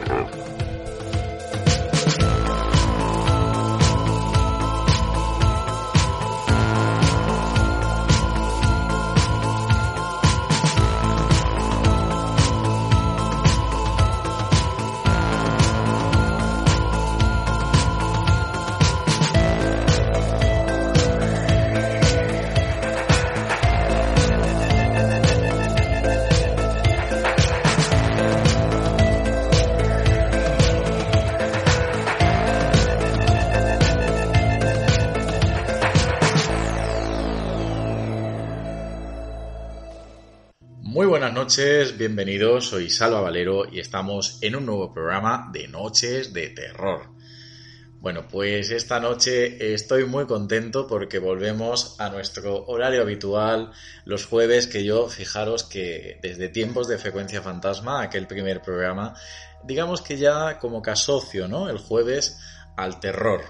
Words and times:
the 0.00 0.12
earth. 0.12 0.51
Terror. 40.92 41.32
noches, 41.32 41.96
bienvenidos, 41.96 42.66
soy 42.66 42.90
Salva 42.90 43.22
Valero 43.22 43.64
y 43.64 43.80
estamos 43.80 44.36
en 44.42 44.56
un 44.56 44.66
nuevo 44.66 44.92
programa 44.92 45.48
de 45.50 45.66
Noches 45.66 46.34
de 46.34 46.50
Terror. 46.50 47.08
Bueno, 47.98 48.28
pues 48.28 48.70
esta 48.70 49.00
noche 49.00 49.72
estoy 49.72 50.04
muy 50.04 50.26
contento 50.26 50.86
porque 50.86 51.18
volvemos 51.18 51.98
a 51.98 52.10
nuestro 52.10 52.66
horario 52.66 53.00
habitual 53.00 53.72
los 54.04 54.26
jueves 54.26 54.66
que 54.66 54.84
yo, 54.84 55.08
fijaros 55.08 55.64
que 55.64 56.18
desde 56.20 56.50
tiempos 56.50 56.88
de 56.88 56.98
frecuencia 56.98 57.40
fantasma, 57.40 58.02
aquel 58.02 58.26
primer 58.26 58.60
programa, 58.60 59.14
digamos 59.64 60.02
que 60.02 60.18
ya 60.18 60.58
como 60.58 60.82
que 60.82 60.90
asocio, 60.90 61.48
¿no? 61.48 61.70
El 61.70 61.78
jueves 61.78 62.38
al 62.76 63.00
terror. 63.00 63.40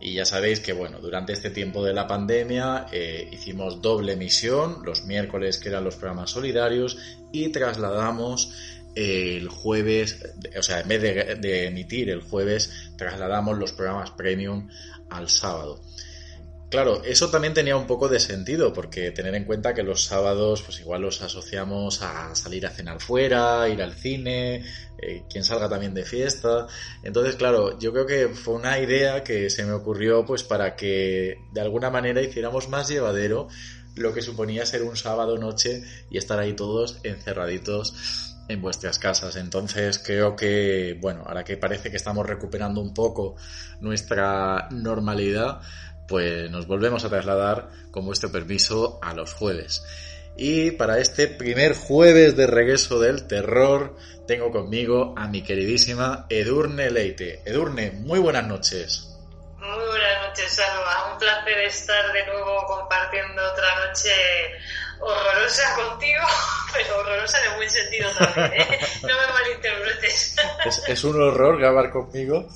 Y 0.00 0.14
ya 0.14 0.24
sabéis 0.24 0.60
que, 0.60 0.72
bueno, 0.72 0.98
durante 1.00 1.32
este 1.32 1.50
tiempo 1.50 1.82
de 1.82 1.94
la 1.94 2.06
pandemia 2.06 2.86
eh, 2.92 3.28
hicimos 3.32 3.80
doble 3.80 4.12
emisión, 4.12 4.82
los 4.84 5.04
miércoles 5.04 5.58
que 5.58 5.70
eran 5.70 5.84
los 5.84 5.96
programas 5.96 6.30
solidarios, 6.30 6.98
y 7.32 7.48
trasladamos 7.48 8.52
el 8.94 9.48
jueves, 9.48 10.18
o 10.58 10.62
sea, 10.62 10.80
en 10.80 10.88
vez 10.88 11.02
de 11.02 11.66
emitir 11.66 12.08
el 12.10 12.22
jueves, 12.22 12.92
trasladamos 12.96 13.58
los 13.58 13.72
programas 13.72 14.10
premium 14.10 14.68
al 15.10 15.28
sábado. 15.28 15.80
Claro, 16.68 17.00
eso 17.04 17.30
también 17.30 17.54
tenía 17.54 17.76
un 17.76 17.86
poco 17.86 18.08
de 18.08 18.18
sentido, 18.18 18.72
porque 18.72 19.12
tener 19.12 19.36
en 19.36 19.44
cuenta 19.44 19.72
que 19.72 19.84
los 19.84 20.02
sábados, 20.04 20.62
pues 20.62 20.80
igual 20.80 21.02
los 21.02 21.22
asociamos 21.22 22.02
a 22.02 22.34
salir 22.34 22.66
a 22.66 22.70
cenar 22.70 23.00
fuera, 23.00 23.68
ir 23.68 23.80
al 23.80 23.92
cine, 23.92 24.64
eh, 25.00 25.22
quien 25.30 25.44
salga 25.44 25.68
también 25.68 25.94
de 25.94 26.04
fiesta. 26.04 26.66
Entonces, 27.04 27.36
claro, 27.36 27.78
yo 27.78 27.92
creo 27.92 28.06
que 28.06 28.28
fue 28.28 28.54
una 28.54 28.80
idea 28.80 29.22
que 29.22 29.48
se 29.48 29.64
me 29.64 29.72
ocurrió, 29.72 30.26
pues 30.26 30.42
para 30.42 30.74
que 30.74 31.38
de 31.52 31.60
alguna 31.60 31.90
manera 31.90 32.20
hiciéramos 32.20 32.68
más 32.68 32.88
llevadero 32.88 33.46
lo 33.94 34.12
que 34.12 34.20
suponía 34.20 34.66
ser 34.66 34.82
un 34.82 34.96
sábado 34.96 35.38
noche 35.38 35.84
y 36.10 36.18
estar 36.18 36.38
ahí 36.40 36.52
todos 36.54 36.98
encerraditos 37.04 38.34
en 38.48 38.60
vuestras 38.60 38.98
casas. 38.98 39.36
Entonces 39.36 40.00
creo 40.04 40.34
que, 40.34 40.98
bueno, 41.00 41.22
ahora 41.26 41.44
que 41.44 41.56
parece 41.56 41.90
que 41.90 41.96
estamos 41.96 42.26
recuperando 42.26 42.80
un 42.80 42.92
poco 42.92 43.36
nuestra 43.80 44.68
normalidad, 44.70 45.60
pues 46.08 46.50
nos 46.50 46.66
volvemos 46.66 47.04
a 47.04 47.08
trasladar 47.08 47.68
con 47.90 48.04
vuestro 48.04 48.30
permiso 48.30 48.98
a 49.02 49.14
los 49.14 49.32
jueves. 49.34 49.84
Y 50.36 50.72
para 50.72 50.98
este 50.98 51.28
primer 51.28 51.74
jueves 51.74 52.36
de 52.36 52.46
regreso 52.46 53.00
del 53.00 53.26
terror, 53.26 53.96
tengo 54.26 54.50
conmigo 54.50 55.14
a 55.16 55.28
mi 55.28 55.42
queridísima 55.42 56.26
Edurne 56.28 56.90
Leite. 56.90 57.42
Edurne, 57.46 57.92
muy 57.92 58.18
buenas 58.18 58.46
noches. 58.46 59.16
Muy 59.58 59.86
buenas 59.86 60.28
noches, 60.28 60.52
Salva. 60.52 61.12
Un 61.12 61.18
placer 61.18 61.58
estar 61.60 62.12
de 62.12 62.26
nuevo 62.26 62.66
compartiendo 62.66 63.42
otra 63.50 63.86
noche 63.86 64.10
horrorosa 65.00 65.74
contigo, 65.74 66.24
pero 66.74 66.98
horrorosa 66.98 67.38
en 67.46 67.56
buen 67.56 67.70
sentido 67.70 68.10
también, 68.18 68.52
¿eh? 68.52 68.80
No 69.02 69.08
me 69.08 69.32
malinterpretes. 69.32 70.36
¿Es, 70.66 70.82
es 70.86 71.04
un 71.04 71.20
horror 71.20 71.58
grabar 71.58 71.90
conmigo? 71.90 72.46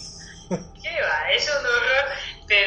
¿Qué 0.50 1.02
va? 1.02 1.30
Es 1.32 1.48
un 1.48 1.64
horror 1.64 1.89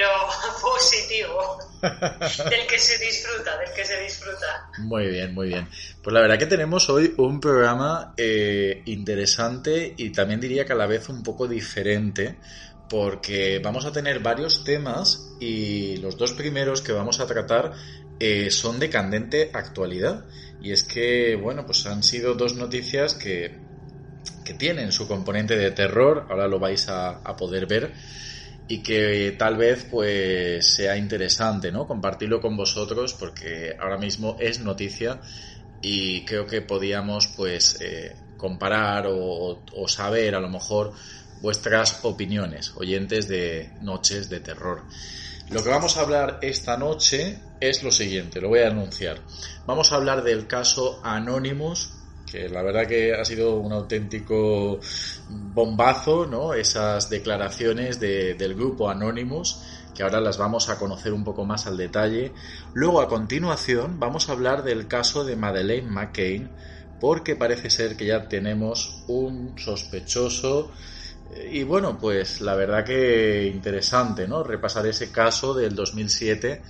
positivo, 0.62 1.58
del 1.81 2.68
que 2.68 2.80
se 2.80 2.97
disfruta, 2.97 3.58
del 3.58 3.74
que 3.74 3.86
se 3.86 4.00
disfruta. 4.02 4.69
Muy 4.80 5.08
bien, 5.08 5.34
muy 5.34 5.47
bien. 5.47 5.68
Pues 6.02 6.14
la 6.14 6.22
verdad 6.22 6.40
que 6.40 6.46
tenemos 6.46 6.90
hoy 6.90 7.14
un 7.18 7.40
programa 7.40 8.13
eh, 8.18 8.81
interesante 8.86 9.94
y 9.97 10.12
también 10.12 10.40
diría 10.40 10.66
que 10.66 10.74
a 10.74 10.78
la 10.78 10.88
vez 10.88 11.09
un 11.09 11.24
poco 11.24 11.47
diferente, 11.47 12.40
porque 12.88 13.59
vamos 13.63 13.86
a 13.86 13.92
tener 13.92 14.19
varios 14.19 14.63
temas 14.63 15.36
y 15.40 15.97
los 15.97 16.18
dos 16.18 16.34
primeros 16.34 16.81
que 16.81 16.92
vamos 16.92 17.19
a 17.19 17.25
tratar 17.25 17.74
eh, 18.19 18.52
son 18.52 18.80
de 18.80 18.90
candente 18.90 19.52
actualidad. 19.53 20.28
Y 20.59 20.72
es 20.72 20.84
que, 20.84 21.36
bueno, 21.36 21.66
pues 21.66 21.86
han 21.88 22.03
sido 22.03 22.36
dos 22.36 22.56
noticias 22.56 23.16
que, 23.16 23.63
que 24.46 24.53
tienen 24.53 24.92
su 24.92 25.08
componente 25.08 25.58
de 25.58 25.72
terror, 25.72 26.28
ahora 26.30 26.47
lo 26.47 26.59
vais 26.59 26.88
a, 26.88 27.09
a 27.09 27.36
poder 27.36 27.66
ver 27.66 27.94
y 28.68 28.81
que 28.81 29.35
tal 29.38 29.57
vez 29.57 29.85
pues 29.90 30.74
sea 30.74 30.97
interesante 30.97 31.72
¿no? 31.72 31.85
compartirlo 31.85 32.40
con 32.40 32.56
vosotros 32.56 33.13
porque 33.13 33.75
ahora 33.79 33.97
mismo 33.97 34.38
es 34.40 34.59
noticia 34.59 35.19
y 35.81 36.24
creo 36.24 36.47
que 36.47 36.62
podíamos 36.62 37.28
pues 37.35 37.78
eh, 37.81 38.16
comparar 38.38 39.06
o, 39.09 39.62
saber 39.88 40.35
a 40.35 40.40
lo 40.40 40.50
mejor 40.50 40.94
vuestras 41.41 42.00
opiniones 42.03 42.72
oyentes 42.75 43.28
de 43.28 43.74
noches 43.81 44.29
de 44.29 44.40
terror 44.40 44.84
lo 45.50 45.62
que 45.62 45.69
vamos 45.69 45.97
a 45.97 46.01
hablar 46.01 46.40
esta 46.41 46.78
noche 46.78 47.40
es 47.59 47.84
lo 47.84 47.91
siguiente 47.91 48.40
lo 48.40 48.47
voy 48.47 48.62
a 48.62 48.68
anunciar 48.68 49.19
vamos 49.66 49.91
a 49.91 49.95
hablar 49.95 50.24
del 50.24 50.47
caso 50.47 51.01
Anonymous 51.03 52.03
que 52.34 52.50
la 52.50 52.64
verdad 52.64 52.88
que 52.88 53.14
ha 53.14 53.24
sido 53.24 53.58
un 53.58 53.72
auténtico 53.72 54.80
bombazo, 55.30 56.26
¿no? 56.26 56.56
Esas 56.56 57.08
declaraciones 57.12 58.00
del 58.00 58.56
grupo 58.56 58.90
Anonymous, 58.90 59.62
que 59.94 60.02
ahora 60.02 60.20
las 60.20 60.40
vamos 60.40 60.68
a 60.70 60.80
conocer 60.80 61.14
un 61.14 61.24
poco 61.24 61.46
más 61.46 61.68
al 61.68 61.78
detalle. 61.78 62.32
Luego, 62.74 63.02
a 63.02 63.08
continuación, 63.08 64.00
vamos 64.00 64.28
a 64.28 64.32
hablar 64.32 64.64
del 64.64 64.88
caso 64.88 65.24
de 65.24 65.36
Madeleine 65.36 65.92
McCain, 65.92 66.50
porque 67.00 67.36
parece 67.36 67.70
ser 67.70 67.96
que 67.96 68.08
ya 68.08 68.28
tenemos 68.28 69.04
un 69.08 69.54
sospechoso. 69.60 70.72
Y 71.52 71.62
bueno, 71.62 72.00
pues 72.00 72.42
la 72.42 72.56
verdad 72.56 72.84
que 72.84 73.46
interesante, 73.46 74.28
¿no? 74.28 74.44
Repasar 74.44 74.88
ese 74.88 75.12
caso 75.12 75.54
del 75.54 75.76
2007 75.76 76.64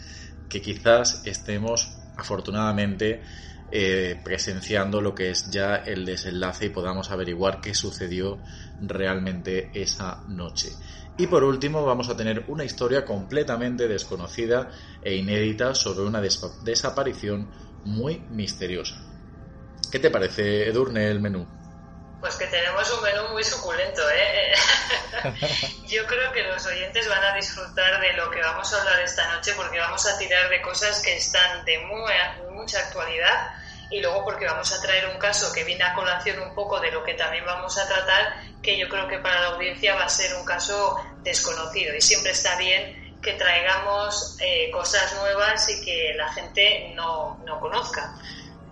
que 0.50 0.62
quizás 0.62 1.22
estemos 1.26 1.90
afortunadamente 2.18 3.22
eh, 3.76 4.22
presenciando 4.24 5.02
lo 5.02 5.16
que 5.16 5.32
es 5.32 5.50
ya 5.50 5.78
el 5.78 6.06
desenlace 6.06 6.66
y 6.66 6.70
podamos 6.70 7.10
averiguar 7.10 7.60
qué 7.60 7.74
sucedió 7.74 8.38
realmente 8.80 9.72
esa 9.74 10.22
noche. 10.28 10.70
Y 11.18 11.26
por 11.26 11.44
último 11.44 11.84
vamos 11.84 12.08
a 12.08 12.16
tener 12.16 12.44
una 12.50 12.66
historia 12.66 13.04
completamente 13.04 13.88
desconocida 13.88 14.70
e 15.02 15.16
inédita 15.16 15.74
sobre 15.74 16.06
una 16.06 16.22
desaparición 16.22 17.50
muy 17.84 18.20
misteriosa. 18.30 18.94
¿Qué 19.92 19.98
te 19.98 20.12
parece, 20.12 20.70
Edurne, 20.70 21.10
el 21.10 21.20
menú? 21.20 21.48
Pues 22.22 22.36
que 22.36 22.46
tenemos 22.46 22.94
un 22.96 23.02
menú 23.02 23.28
muy 23.32 23.44
suculento, 23.44 24.04
¿eh? 24.12 24.54
Yo 25.88 26.06
creo 26.06 26.32
que 26.32 26.44
los 26.44 26.64
oyentes 26.68 27.10
van 27.10 27.24
a 27.24 27.36
disfrutar 27.36 28.00
de 28.00 28.14
lo 28.14 28.30
que 28.30 28.40
vamos 28.40 28.72
a 28.72 28.80
hablar 28.80 29.02
esta 29.02 29.34
noche 29.34 29.52
porque 29.56 29.80
vamos 29.80 30.06
a 30.06 30.16
tirar 30.20 30.48
de 30.52 30.62
cosas 30.62 31.02
que 31.02 31.18
están 31.18 31.66
de 31.66 31.80
muy, 31.80 32.14
mucha 32.52 32.78
actualidad 32.78 33.63
y 33.90 34.02
luego 34.02 34.24
porque 34.24 34.46
vamos 34.46 34.72
a 34.72 34.82
traer 34.82 35.08
un 35.08 35.18
caso 35.18 35.52
que 35.54 35.64
viene 35.64 35.84
a 35.84 35.94
colación 35.94 36.40
un 36.40 36.54
poco 36.54 36.80
de 36.80 36.92
lo 36.92 37.04
que 37.04 37.14
también 37.14 37.46
vamos 37.46 37.78
a 37.78 37.88
tratar, 37.88 38.34
que 38.62 38.78
yo 38.78 38.88
creo 38.90 39.08
que 39.08 39.20
para 39.20 39.42
la 39.42 39.48
audiencia 39.48 39.96
va 39.96 40.06
a 40.06 40.10
ser 40.10 40.36
un 40.36 40.46
caso 40.46 40.96
desconocido 41.24 41.96
y 41.96 42.02
siempre 42.02 42.32
está 42.32 42.58
bien 42.58 43.04
que 43.22 43.34
traigamos 43.34 44.38
eh, 44.42 44.70
cosas 44.70 45.16
nuevas 45.16 45.70
y 45.70 45.84
que 45.84 46.14
la 46.16 46.32
gente 46.34 46.92
no, 46.94 47.40
no 47.46 47.60
conozca. 47.60 48.14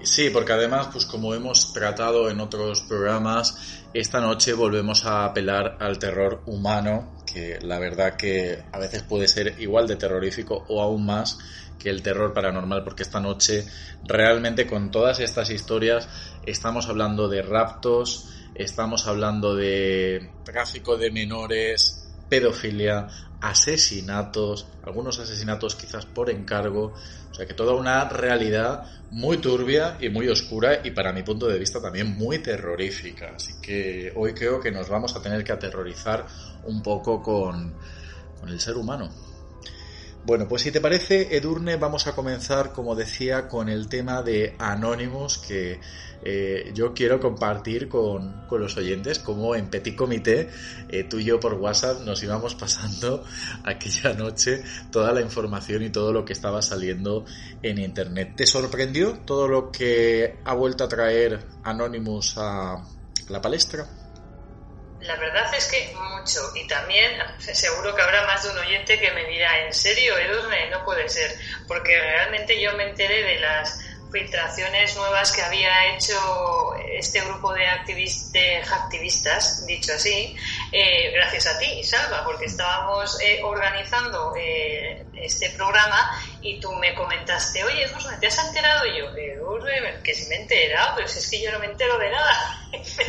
Sí, 0.03 0.29
porque 0.29 0.53
además, 0.53 0.89
pues 0.91 1.05
como 1.05 1.35
hemos 1.35 1.73
tratado 1.73 2.29
en 2.29 2.39
otros 2.39 2.81
programas, 2.81 3.85
esta 3.93 4.19
noche 4.19 4.53
volvemos 4.53 5.05
a 5.05 5.25
apelar 5.25 5.77
al 5.79 5.99
terror 5.99 6.41
humano, 6.47 7.15
que 7.25 7.59
la 7.61 7.77
verdad 7.77 8.15
que 8.15 8.65
a 8.71 8.79
veces 8.79 9.03
puede 9.03 9.27
ser 9.27 9.55
igual 9.59 9.87
de 9.87 9.97
terrorífico 9.97 10.65
o 10.69 10.81
aún 10.81 11.05
más 11.05 11.37
que 11.77 11.89
el 11.89 12.01
terror 12.01 12.33
paranormal, 12.33 12.83
porque 12.83 13.03
esta 13.03 13.19
noche 13.19 13.65
realmente 14.03 14.65
con 14.65 14.91
todas 14.91 15.19
estas 15.19 15.49
historias 15.49 16.09
estamos 16.41 16.87
hablando 16.87 17.27
de 17.27 17.41
raptos, 17.41 18.29
estamos 18.53 19.07
hablando 19.07 19.55
de 19.55 20.39
tráfico 20.43 20.97
de 20.97 21.11
menores, 21.11 22.00
pedofilia, 22.31 23.09
asesinatos, 23.41 24.67
algunos 24.83 25.19
asesinatos 25.19 25.75
quizás 25.75 26.05
por 26.05 26.29
encargo, 26.29 26.93
o 27.29 27.33
sea 27.33 27.45
que 27.45 27.53
toda 27.53 27.73
una 27.73 28.07
realidad 28.07 28.85
muy 29.09 29.39
turbia 29.39 29.97
y 29.99 30.07
muy 30.07 30.29
oscura 30.29 30.79
y 30.81 30.91
para 30.91 31.11
mi 31.11 31.23
punto 31.23 31.49
de 31.49 31.59
vista 31.59 31.81
también 31.81 32.15
muy 32.15 32.39
terrorífica. 32.39 33.33
Así 33.35 33.59
que 33.61 34.13
hoy 34.15 34.33
creo 34.33 34.61
que 34.61 34.71
nos 34.71 34.87
vamos 34.87 35.13
a 35.13 35.21
tener 35.21 35.43
que 35.43 35.51
aterrorizar 35.51 36.25
un 36.63 36.81
poco 36.81 37.21
con, 37.21 37.75
con 38.39 38.47
el 38.47 38.61
ser 38.61 38.77
humano. 38.77 39.09
Bueno, 40.23 40.47
pues 40.47 40.61
si 40.61 40.71
te 40.71 40.79
parece, 40.79 41.35
Edurne, 41.35 41.77
vamos 41.77 42.05
a 42.05 42.13
comenzar, 42.13 42.73
como 42.73 42.95
decía, 42.95 43.47
con 43.47 43.69
el 43.69 43.89
tema 43.89 44.21
de 44.21 44.55
Anonymous, 44.59 45.39
que 45.39 45.79
eh, 46.23 46.71
yo 46.75 46.93
quiero 46.93 47.19
compartir 47.19 47.89
con, 47.89 48.45
los 48.51 48.77
oyentes, 48.77 49.17
como 49.17 49.55
en 49.55 49.71
Petit 49.71 49.95
Comité, 49.95 50.47
eh, 50.89 51.05
tú 51.05 51.17
y 51.17 51.23
yo 51.23 51.39
por 51.39 51.55
WhatsApp 51.55 52.01
nos 52.01 52.21
íbamos 52.21 52.53
pasando 52.53 53.23
aquella 53.63 54.13
noche 54.13 54.61
toda 54.91 55.11
la 55.11 55.21
información 55.21 55.81
y 55.81 55.89
todo 55.89 56.13
lo 56.13 56.23
que 56.23 56.33
estaba 56.33 56.61
saliendo 56.61 57.25
en 57.63 57.79
Internet. 57.79 58.33
¿Te 58.35 58.45
sorprendió 58.45 59.21
todo 59.25 59.47
lo 59.47 59.71
que 59.71 60.37
ha 60.45 60.53
vuelto 60.53 60.83
a 60.83 60.87
traer 60.87 61.47
Anonymous 61.63 62.35
a 62.37 62.85
la 63.27 63.41
palestra? 63.41 63.87
La 65.01 65.15
verdad 65.15 65.53
es 65.53 65.65
que 65.65 65.93
mucho. 65.95 66.39
Y 66.55 66.67
también 66.67 67.11
seguro 67.39 67.95
que 67.95 68.01
habrá 68.01 68.25
más 68.25 68.43
de 68.43 68.49
un 68.49 68.57
oyente 68.57 68.99
que 68.99 69.11
me 69.11 69.25
dirá, 69.25 69.65
¿en 69.65 69.73
serio, 69.73 70.17
Edurne? 70.17 70.69
No 70.69 70.83
puede 70.85 71.09
ser. 71.09 71.35
Porque 71.67 71.99
realmente 71.99 72.59
yo 72.61 72.73
me 72.73 72.89
enteré 72.89 73.23
de 73.23 73.39
las 73.39 73.79
filtraciones 74.11 74.95
nuevas 74.97 75.31
que 75.31 75.41
había 75.41 75.95
hecho 75.95 76.75
este 76.91 77.21
grupo 77.21 77.53
de, 77.53 77.65
activistas, 77.65 79.65
dicho 79.65 79.93
así, 79.93 80.35
eh, 80.71 81.11
gracias 81.13 81.47
a 81.47 81.57
ti, 81.57 81.83
Salva, 81.83 82.23
porque 82.25 82.45
estábamos 82.45 83.19
eh, 83.21 83.39
organizando 83.43 84.33
eh, 84.35 85.05
este 85.15 85.49
programa 85.51 86.11
y 86.41 86.59
tú 86.59 86.73
me 86.75 86.93
comentaste, 86.93 87.63
oye, 87.63 87.85
Edurne, 87.85 88.17
¿te 88.19 88.27
has 88.27 88.45
enterado? 88.45 88.85
Y 88.87 88.97
yo, 88.97 89.15
Edurne, 89.15 90.01
que 90.03 90.13
si 90.13 90.27
me 90.27 90.35
he 90.35 90.41
enterado, 90.41 90.95
pero 90.95 91.07
si 91.07 91.19
es 91.19 91.29
que 91.29 91.41
yo 91.41 91.51
no 91.51 91.59
me 91.59 91.67
entero 91.67 91.97
de 91.97 92.09
nada. 92.09 92.60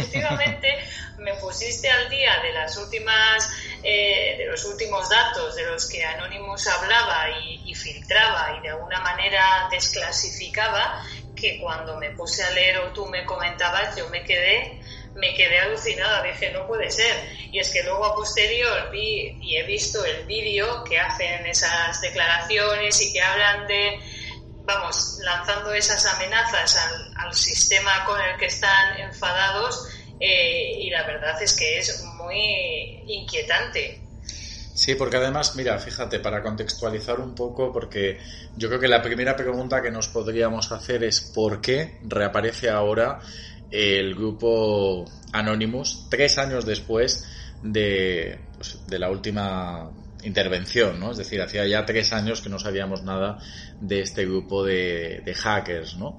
Efectivamente, 0.03 0.69
me 1.19 1.35
pusiste 1.35 1.91
al 1.91 2.09
día 2.11 2.41
de 2.43 2.53
las 2.53 2.77
últimas, 2.77 3.51
de 3.83 4.47
los 4.49 4.65
últimos 4.65 5.09
datos 5.09 5.55
de 5.55 5.65
los 5.67 5.89
que 5.89 6.05
Anonymous 6.05 6.67
hablaba 6.67 7.31
y, 7.41 7.71
y 7.71 7.75
filtraba 7.75 8.57
y 8.59 8.63
de 8.63 8.71
alguna 8.71 9.01
manera 9.01 9.69
desclasificaba, 9.71 11.03
que 11.35 11.59
cuando 11.61 11.97
me 11.97 12.11
puse 12.11 12.43
a 12.43 12.51
leer 12.51 12.79
o 12.79 12.93
tú 12.93 13.07
me 13.07 13.25
comentabas, 13.25 13.97
yo 13.97 14.09
me 14.09 14.23
quedé 14.23 14.81
me 15.15 15.35
quedé 15.35 15.59
alucinada, 15.61 16.23
dije, 16.23 16.51
no 16.53 16.67
puede 16.67 16.91
ser. 16.91 17.15
Y 17.51 17.59
es 17.59 17.71
que 17.71 17.83
luego 17.83 18.05
a 18.05 18.15
posterior 18.15 18.91
vi 18.91 19.37
y 19.41 19.57
he 19.57 19.63
visto 19.65 20.05
el 20.05 20.25
vídeo 20.25 20.85
que 20.85 20.99
hacen 20.99 21.47
esas 21.47 22.01
declaraciones 22.01 23.01
y 23.03 23.13
que 23.13 23.21
hablan 23.21 23.67
de, 23.67 24.01
vamos, 24.65 25.19
lanzando 25.23 25.73
esas 25.75 26.05
amenazas 26.07 26.77
al, 27.17 27.35
sistema 27.35 28.05
con 28.05 28.21
el 28.21 28.37
que 28.37 28.47
están 28.47 29.01
enfadados 29.01 29.89
eh, 30.25 30.79
y 30.79 30.89
la 30.89 31.05
verdad 31.05 31.35
es 31.43 31.57
que 31.57 31.81
es 31.81 32.05
muy 32.17 33.03
inquietante. 33.09 33.99
Sí, 34.73 34.95
porque 34.95 35.17
además, 35.17 35.57
mira, 35.57 35.77
fíjate, 35.81 36.21
para 36.21 36.43
contextualizar 36.43 37.19
un 37.19 37.35
poco, 37.35 37.73
porque 37.73 38.19
yo 38.57 38.69
creo 38.69 38.81
que 38.81 38.87
la 38.87 39.03
primera 39.03 39.35
pregunta 39.35 39.83
que 39.83 39.91
nos 39.91 40.07
podríamos 40.07 40.71
hacer 40.71 41.03
es 41.03 41.33
¿por 41.35 41.61
qué 41.61 41.99
reaparece 42.03 42.71
ahora 42.71 43.19
el 43.69 44.15
grupo 44.15 45.05
Anonymous 45.33 46.07
tres 46.09 46.39
años 46.39 46.65
después 46.65 47.27
de, 47.61 48.39
pues, 48.57 48.79
de 48.87 48.99
la 49.01 49.11
última 49.11 49.91
intervención, 50.23 51.01
¿no? 51.01 51.11
Es 51.11 51.19
decir, 51.19 51.43
hacía 51.43 51.67
ya 51.67 51.85
tres 51.85 52.13
años 52.13 52.43
que 52.43 52.49
no 52.49 52.61
sabíamos 52.61 53.03
nada 53.03 53.39
de 53.81 54.03
este 54.03 54.25
grupo 54.25 54.65
de, 54.65 55.21
de 55.25 55.35
hackers, 55.35 55.97
¿no? 55.97 56.17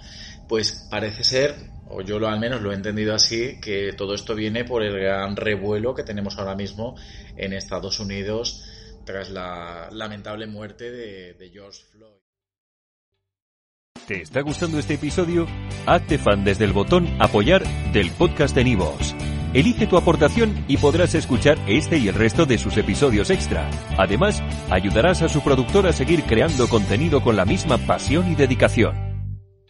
Pues 0.53 0.87
parece 0.87 1.23
ser, 1.23 1.55
o 1.87 2.03
yo 2.03 2.17
al 2.27 2.39
menos 2.39 2.61
lo 2.61 2.71
he 2.71 2.75
entendido 2.75 3.15
así, 3.15 3.59
que 3.59 3.91
todo 3.93 4.13
esto 4.13 4.35
viene 4.35 4.63
por 4.63 4.83
el 4.83 4.93
gran 4.99 5.35
revuelo 5.35 5.95
que 5.95 6.03
tenemos 6.03 6.37
ahora 6.37 6.53
mismo 6.53 6.95
en 7.35 7.53
Estados 7.53 7.99
Unidos 7.99 8.63
tras 9.03 9.31
la 9.31 9.89
lamentable 9.91 10.45
muerte 10.45 10.91
de 10.91 11.49
George 11.51 11.79
Floyd. 11.91 12.21
¿Te 14.05 14.21
está 14.21 14.41
gustando 14.41 14.77
este 14.77 14.93
episodio? 14.93 15.47
Hazte 15.87 16.19
fan 16.19 16.43
desde 16.43 16.65
el 16.65 16.71
botón 16.71 17.07
apoyar 17.19 17.63
del 17.91 18.11
podcast 18.11 18.55
de 18.55 18.63
Nivos. 18.63 19.15
Elige 19.55 19.87
tu 19.87 19.97
aportación 19.97 20.65
y 20.67 20.77
podrás 20.77 21.15
escuchar 21.15 21.57
este 21.67 21.97
y 21.97 22.09
el 22.09 22.13
resto 22.13 22.45
de 22.45 22.59
sus 22.59 22.77
episodios 22.77 23.31
extra. 23.31 23.71
Además, 23.97 24.43
ayudarás 24.69 25.23
a 25.23 25.29
su 25.29 25.41
productor 25.41 25.87
a 25.87 25.93
seguir 25.93 26.21
creando 26.25 26.69
contenido 26.69 27.23
con 27.23 27.35
la 27.35 27.45
misma 27.45 27.79
pasión 27.79 28.31
y 28.31 28.35
dedicación. 28.35 29.12